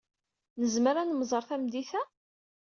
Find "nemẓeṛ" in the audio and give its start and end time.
1.07-1.43